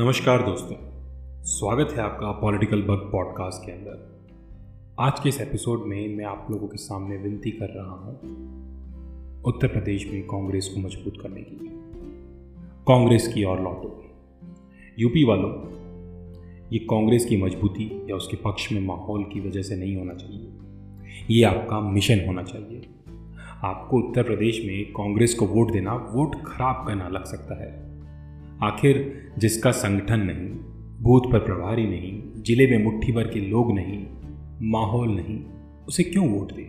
नमस्कार 0.00 0.42
दोस्तों। 0.42 0.76
स्वागत 1.42 1.92
है 1.92 2.00
आपका 2.00 2.32
पॉलिटिकल 2.32 2.82
बग 2.82 3.08
पॉडकास्ट 3.12 3.66
के 3.66 3.72
अंदर। 3.72 4.26
आज 5.00 5.20
के 5.20 5.28
इस 5.28 5.40
एपिसोड 5.40 5.82
में 5.86 6.16
मैं 6.16 6.24
आप 6.24 6.46
लोगों 6.50 6.68
के 6.68 6.76
सामने 6.76 7.16
विनती 7.16 7.50
कर 7.50 7.66
रहा 7.66 7.90
हूँ 7.90 8.20
उत्तर 9.42 9.68
प्रदेश 9.68 10.10
में 10.12 10.22
कांग्रेस 10.22 10.68
को 10.68 10.80
मज़बूत 10.80 11.14
करने 11.22 11.40
की 11.40 11.58
कांग्रेस 12.88 13.32
की 13.34 13.44
और 13.44 13.62
लौटो। 13.62 14.04
यूपी 14.98 15.24
वालों, 15.24 15.52
ये 16.72 16.78
कांग्रेस 16.78 17.26
की 17.26 17.42
मजबूती 17.42 18.06
या 18.10 18.16
उसके 18.16 18.36
पक्ष 18.36 18.72
में 18.72 18.80
माहौल 18.80 19.24
की 19.24 19.48
वजह 19.48 19.62
से 19.62 19.76
नहीं 19.76 19.96
होना 19.96 20.14
चाहिए। 20.14 20.52
ये 21.30 21.44
आपका 21.44 21.80
मिशन 21.80 22.26
होना 22.26 22.42
चाहिए। 22.42 22.88
आपको 23.64 23.98
उत्तर 23.98 24.22
प्रदेश 24.22 24.62
में 24.66 24.92
कांग्रेस 24.92 25.34
को 25.34 25.46
वोट 25.46 25.72
देना, 25.72 25.94
वोट 25.94 26.34
खराब 26.34 26.86
करना 26.86 27.08
लग 27.08 27.24
सकता 27.24 27.64
है। 27.64 27.97
आखिर 28.62 29.14
जिसका 29.38 29.70
संगठन 29.70 30.20
नहीं, 30.20 30.48
बूथ 31.02 31.32
पर 31.32 31.38
प्रभारी 31.38 31.86
नहीं, 31.86 32.42
ज़िले 32.42 32.66
में 32.66 32.84
मुट्ठी 32.84 33.12
भर 33.12 33.22
के 33.22 33.40
लोग 33.40 33.74
नहीं, 33.74 34.06
माहौल 34.62 35.08
नहीं, 35.08 35.44
उसे 35.88 36.02
क्यों 36.02 36.28
वोट 36.28 36.52
दे? 36.52 36.68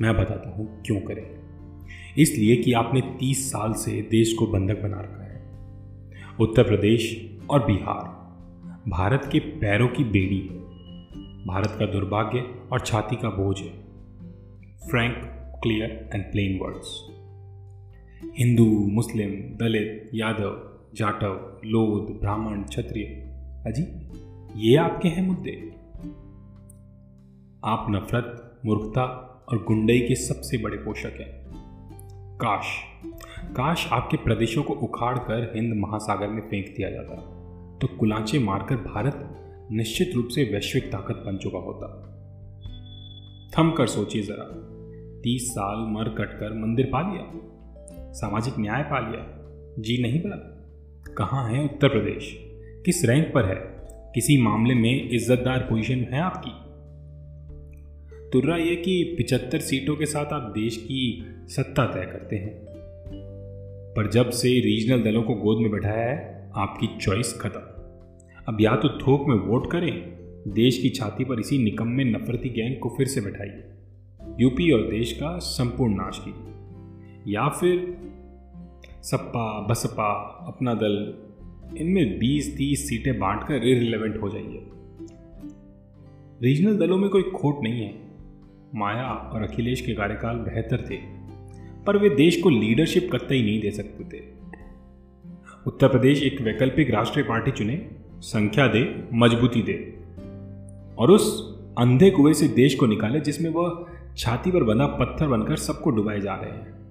मैं 0.00 0.16
बताता 0.16 0.50
हूँ 0.50 0.82
क्यों 0.86 1.00
करें। 1.00 1.38
इसलिए 2.18 2.56
कि 2.56 2.72
आपने 2.72 3.00
30 3.00 3.52
साल 3.52 3.72
से 3.72 4.02
देश 4.02 4.32
को 4.32 4.46
बंधक 4.46 4.82
बना 4.82 5.00
रखा 5.00 5.24
है। 5.24 5.44
उत्तर 6.40 6.62
प्रदेश 6.62 7.30
और 7.50 7.66
बिहार, 7.66 8.04
भारत 8.90 9.28
के 9.32 9.38
पैरों 9.38 9.88
की 9.88 10.04
बेड़ी 10.04 10.40
है। 10.40 10.64
भारत 11.46 11.76
का 11.78 11.86
दुर्भाग्य 11.86 12.54
और 12.72 12.80
छाती 12.80 13.16
का 13.16 13.28
बोझ 13.28 13.60
है। 13.60 13.84
Frank 14.90 15.16
clear 15.62 16.10
and 16.14 16.24
plain 16.24 16.58
words 16.62 17.13
Hindu, 18.32 18.86
Muslim, 18.86 19.30
Dalit, 19.30 20.10
Yadav, 20.14 20.80
Jatav 20.94 21.60
Lodh 21.64 22.20
Brahmin, 22.20 22.62
Kshatriya. 22.62 23.04
अजी, 23.66 24.10
ये 24.68 24.76
आपके 24.76 25.08
हैं 25.08 25.26
मुद्दे। 25.26 25.70
आप 27.64 27.86
नफरत, 27.90 28.58
मूर्खता 28.66 29.02
और 29.48 29.64
गुंडई 29.64 30.00
के 30.00 30.14
सबसे 30.14 30.58
बड़े 30.58 30.76
पोषक 30.76 31.12
हैं। 31.20 31.44
काश 32.36 32.66
काश 33.44 33.88
आपके 33.92 34.16
प्रदेशों 34.16 34.62
को 34.62 34.74
उखाड़ 34.74 35.18
कर 35.18 35.52
हिंद 35.56 35.74
महासागर 35.74 36.28
में 36.28 36.42
फेंक 36.42 36.74
दिया 36.76 36.90
जाता 36.90 37.14
तो 37.80 37.96
कुलाचे 37.96 38.38
मारकर 38.38 38.76
भारत 38.76 39.40
निश्चित 39.72 40.12
रूप 40.14 40.28
से 40.28 40.44
वैश्विक 40.44 40.92
ताकत 40.92 41.14
बन 41.26 41.36
चुका 41.36 41.58
होता। 41.58 42.10
थम 43.58 43.70
कर 43.70 43.86
सोचिए 43.86 44.22
जरा, 44.22 44.46
तीस 45.22 45.50
साल 45.50 45.92
मर 45.92 46.08
कटकर 46.08 46.52
मंदिर 46.52 46.86
पा 46.92 47.12
लिया। 47.12 47.50
सामाजिक 48.14 48.54
न्याय 48.58 48.82
पा 48.82 49.10
लिया। 49.10 49.40
जी 49.78 50.02
नहीं 50.02 50.22
बड़ा 50.22 50.50
कहाँ 51.18 51.50
है 51.50 51.64
उत्तर 51.64 51.88
प्रदेश? 51.88 52.38
किस 52.84 53.04
रैंक 53.04 53.34
पर 53.34 53.44
है? 53.44 53.74
किसी 54.14 54.42
मामले 54.42 54.74
में 54.74 55.10
इज्जतदार 55.10 55.58
पोजीशन 55.58 55.94
है 55.94 56.20
आपकी? 56.20 56.64
तुर्रा 58.32 58.56
यह 58.56 58.74
कि 58.74 59.14
पिचहत्तर 59.16 59.58
सीटों 59.58 59.96
के 59.96 60.06
साथ 60.06 60.26
आप 60.26 60.42
देश 60.42 60.76
की 60.76 61.26
सत्ता 61.48 61.86
तय 61.86 62.04
करते 62.12 62.36
हैं। 62.36 62.64
पर 63.96 64.10
जब 64.10 64.30
से 64.30 64.48
रीजनल 64.48 65.02
दलों 65.02 65.22
को 65.22 65.34
गोद 65.34 65.62
में 65.62 65.70
बैठाया 65.70 66.10
है, 66.10 66.50
आपकी 66.54 66.86
चॉइस 66.86 67.38
खत्म। 67.40 67.60
अब 68.48 68.58
या 68.60 68.76
तो 68.76 68.88
थोक 68.88 69.28
में 69.28 69.36
वोट 69.36 69.70
करें, 69.70 70.14
देश 70.48 70.78
की 70.78 70.88
छाती 70.88 71.24
पर 71.24 71.40
इसी 71.40 71.58
निकम 71.58 71.88
में 71.88 72.04
नफरती 72.04 72.48
गैंग 72.48 72.76
को 72.80 72.88
फिर 72.88 73.06
से 73.06 73.20
बैठाइए। 73.20 73.64
यूपी 74.40 74.70
और 74.70 74.80
देश 74.80 75.12
का 75.12 75.38
संपूर्ण 75.38 75.94
नाश 75.94 76.22
कीजिए। 76.24 76.53
या 77.28 77.48
फिर 77.48 77.98
सपा 79.02 79.66
बसपा, 79.66 80.12
अपना 80.46 80.74
दल, 80.74 81.14
इनमें 81.78 82.18
20-30 82.18 82.88
सीटें 82.88 83.18
बांटकर 83.18 83.54
इरिलेवेंट 83.54 84.22
हो 84.22 84.28
जाइए। 84.28 84.66
रीजनल 86.42 86.76
दलों 86.76 86.96
में 86.96 87.10
कोई 87.10 87.22
खोट 87.22 87.62
नहीं 87.62 87.82
है। 87.82 88.04
माया 88.74 89.04
और 89.04 89.42
अखिलेश 89.42 89.80
के 89.80 89.94
कार्यकाल 89.94 90.36
बेहतर 90.36 90.84
थे, 90.90 90.96
पर 91.86 91.96
वे 91.96 92.10
देश 92.10 92.42
को 92.42 92.48
लीडरशिप 92.48 93.10
कतई 93.12 93.42
नहीं 93.42 93.60
दे 93.60 93.70
सकते 93.70 94.04
थे। 94.04 94.22
उत्तर 95.66 95.88
प्रदेश 95.88 96.22
एक 96.22 96.40
वैकल्पिक 96.40 96.90
राष्ट्रीय 96.90 97.24
पार्टी 97.24 97.50
चुने, 97.50 97.90
संख्या 98.20 98.66
दे, 98.66 99.08
मजबूती 99.12 99.62
दे, 99.62 99.98
और 100.98 101.10
उस 101.10 101.54
अंधे 101.78 102.10
कुएँ 102.10 102.34
से 102.34 102.48
देश 102.48 102.74
को 102.74 102.86
निकाले 102.86 103.20
जिसमें 103.20 103.50
वह 103.50 103.86
छाती 104.16 104.50
पर 104.50 104.64
बना 104.64 104.86
पत्थर 104.86 105.28
बनकर 105.28 105.56
सबको 105.56 105.90
डुबाए 105.90 106.20
जा 106.20 106.34
रहे 106.34 106.50
हैं। 106.50 106.83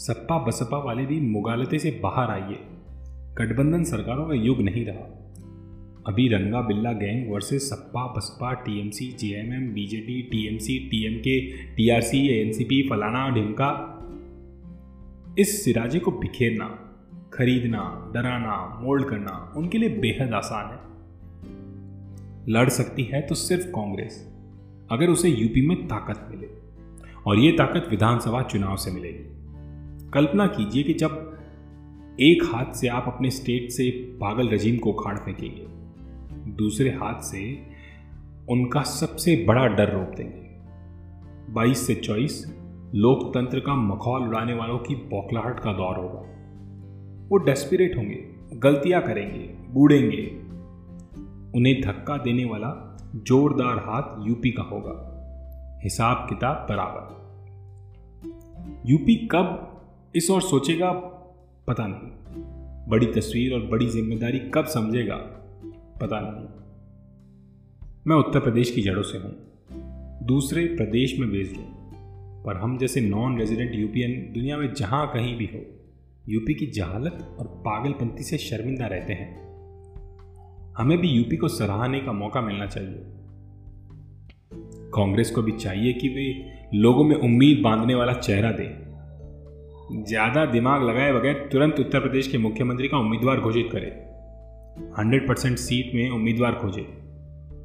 सपा 0.00 0.38
बसपा 0.38 0.78
वाले 0.78 1.06
भी 1.06 1.20
मुगालते 1.20 1.78
से 1.78 2.00
बाहर 2.02 2.30
आइए। 2.30 2.58
गठबंधन 3.38 3.84
सरकारों 3.84 4.28
का 4.28 4.34
युग 4.34 4.60
नहीं 4.60 4.84
रहा। 4.84 5.16
अभी 6.06 6.28
Ranga 6.28 6.60
Billa 6.60 6.92
gang 6.92 7.32
versus 7.32 7.70
Sapa 7.70 8.06
Basapa 8.06 8.52
TMC, 8.52 9.12
JMM, 9.12 9.72
BJP, 9.72 10.22
TMC, 10.22 10.78
TMK, 10.78 11.50
TRC 11.50 12.28
NCP 12.28 12.88
फलाना 12.88 13.28
ढिमका। 13.30 13.96
इस 15.38 15.64
सिराजे 15.64 15.98
को 15.98 16.10
बिखेरना, 16.10 16.66
खरीदना, 17.32 18.10
डराना, 18.14 18.80
मोल्ड 18.82 19.04
करना 19.04 19.52
उनके 19.56 19.78
लिए 19.78 19.88
बेहद 19.88 20.32
आसान 20.32 20.66
है। 20.66 20.90
लड़ 22.48 22.68
सकती 22.68 23.02
है 23.04 23.20
तो 23.22 23.34
सिर्फ़ 23.34 23.66
कांग्रेस, 23.66 24.32
अगर 24.90 25.08
उसे 25.08 25.28
यूपी 25.28 25.68
में 25.68 25.88
ताकत 25.88 26.28
मिले। 26.30 26.48
और 27.26 27.38
ये 27.38 27.52
ताकत 27.52 27.86
विधानसभा 27.90 28.42
चुनाव 28.42 28.76
से 28.76 28.90
मिलेगी। 28.90 29.39
कल्पना 30.14 30.46
कीजिए 30.46 30.82
कि 30.82 30.94
जब 30.94 31.38
एक 32.20 32.44
हाथ 32.54 32.72
से 32.72 32.88
आप 32.88 33.04
अपने 33.06 33.30
स्टेट 33.30 33.70
से 33.70 33.90
पागल 33.90 34.48
रजीम 34.48 34.76
को 34.76 34.90
उखाड़ 34.90 35.18
फेंकेंगे, 35.18 35.66
दूसरे 36.52 36.90
हाथ 36.90 37.20
से 37.20 37.66
उनका 38.50 38.82
सबसे 38.82 39.44
बड़ा 39.48 39.66
डर 39.66 39.92
रोक 39.92 40.16
देंगे। 40.16 40.56
22 41.52 41.86
से 41.86 41.94
24 41.94 42.58
लोकतंत्र 42.94 43.60
का 43.60 43.74
मखौल 43.74 44.22
उड़ाने 44.22 44.54
वालों 44.54 44.78
की 44.78 44.94
बौखलाहट 44.94 45.60
का 45.60 45.72
दौर 45.72 45.96
होगा। 45.96 46.20
वो 47.28 47.36
डेस्पिरेट 47.36 47.96
होंगे, 47.96 48.24
गलतियाँ 48.54 49.02
करेंगे, 49.02 49.72
बूढ़ेंगे। 49.72 50.26
उन्हें 51.58 51.82
धक्का 51.82 52.16
देने 52.16 52.44
वाला 52.44 52.98
जोरदार 53.16 53.78
हाथ 53.78 54.28
यूपी 54.28 54.50
का 54.50 54.62
होगा। 54.62 55.06
हिसाब 55.84 56.26
किताब 56.28 56.66
बराबर। 56.68 57.20
यूपी 58.86 59.28
कब 59.32 59.66
इस 60.14 60.30
और 60.30 60.42
सोचेगा, 60.42 60.90
पता 61.66 61.86
नहीं। 61.86 62.88
बड़ी 62.88 63.06
तस्वीर 63.06 63.52
और 63.54 63.60
बड़ी 63.60 63.86
ज़िम्मेदारी 63.86 64.38
कब 64.38 64.64
समझेगा, 64.64 65.16
पता 66.00 66.20
नहीं। 66.20 66.46
मैं 68.06 68.16
उत्तर 68.16 68.40
प्रदेश 68.40 68.70
की 68.70 68.82
जड़ों 68.82 69.02
से 69.02 69.18
हूँ, 69.18 69.32
दूसरे 70.26 70.64
प्रदेश 70.66 71.18
में 71.18 71.30
बेस्ड 71.30 71.56
हूँ। 71.56 72.44
पर 72.44 72.56
हम 72.56 72.78
जैसे 72.78 73.00
नॉन 73.00 73.38
रेजिडेंट 73.38 73.74
यूपीएन 73.74 74.32
दुनिया 74.34 74.56
में 74.56 74.74
जहाँ 74.74 75.06
कहीं 75.12 75.36
भी 75.36 75.46
हो 75.46 75.62
यूपी 76.28 76.54
की 76.54 76.66
जहालत 76.66 77.36
और 77.38 77.46
पागलपंती 77.46 78.22
से 78.22 78.38
शर्मिंदा 78.38 78.86
रहते 78.86 79.12
हैं। 79.12 79.40
हमें 80.78 80.98
भी 80.98 81.08
यूपी 81.08 81.36
को 81.36 81.48
सराहने 81.48 82.00
का 82.00 82.12
मौका 82.12 82.40
मिलना 82.40 82.66
चाहिए। 82.66 83.02
कांग्रेस 84.94 85.30
को 85.30 85.42
भी 85.42 85.52
चाहिए 85.52 85.92
कि 85.92 86.08
वे 86.08 86.52
लोगों 86.74 87.04
में 87.04 87.16
उम्मीद 87.16 87.62
बांधने 87.62 87.94
वाला 87.94 88.12
चेहरा 88.12 88.52
दे। 88.52 88.89
ज़्यादा 89.90 90.44
दिमाग 90.46 90.82
लगाए 90.82 91.12
बगैर 91.12 91.48
तुरंत 91.52 91.80
उत्तर 91.80 92.00
प्रदेश 92.00 92.26
के 92.28 92.38
मुख्यमंत्री 92.38 92.88
का 92.88 92.98
उम्मीदवार 92.98 93.40
घोषित 93.40 93.68
करे। 93.72 93.86
100 94.98 95.26
परसेंट 95.28 95.56
सीट 95.58 95.94
में 95.94 96.10
उम्मीदवार 96.10 96.54
खोजे। 96.54 96.82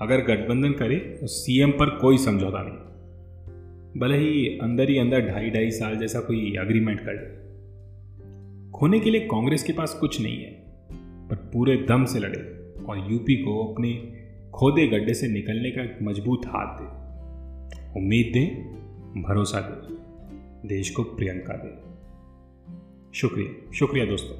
अगर 0.00 0.20
गठबंधन 0.20 0.72
करे 0.72 0.96
तो 0.96 1.26
सीएम 1.26 1.70
पर 1.70 1.90
कोई 1.98 2.18
समझौता 2.18 2.62
नहीं। 2.62 4.00
भले 4.00 4.16
ही 4.16 4.46
अंदर 4.62 4.88
ही 4.88 4.98
अंदर 4.98 5.20
ढाई 5.20 5.50
ढाई 5.50 5.70
साल 5.70 5.96
जैसा 5.96 6.20
कोई 6.20 6.54
अग्रीमेंट 6.56 7.00
कर 7.00 7.12
ले। 7.12 8.70
खोने 8.70 9.00
के 9.00 9.10
लिए 9.10 9.20
कांग्रेस 9.20 9.62
के 9.62 9.72
पास 9.72 9.94
कुछ 9.94 10.20
नहीं 10.20 10.36
है, 10.36 10.50
पर 11.28 11.36
पूरे 11.52 11.76
दम 11.76 12.04
से 12.04 12.18
लड़े 12.18 12.40
और 12.88 13.12
यूपी 13.12 13.36
को 13.36 13.64
अपने 13.64 13.92
खोदे 14.50 14.86
गड्ढे 14.86 15.14
से 15.14 15.28
निकलने 15.28 15.70
का 15.70 15.82
एक 15.82 15.98
मज़बूत 16.02 16.46
हाथ 16.46 16.80
दे। 16.80 16.86
उम्मीद 18.00 18.30
दे, 18.32 18.46
भरोसा 19.22 19.60
दे। 19.60 20.68
देश 20.68 20.90
को 20.90 21.02
प्रियंका 21.02 21.54
दे। 21.54 21.95
शुक्रिया 23.16 23.72
शुक्रिया 23.72 24.04
दोस्तों। 24.06 24.36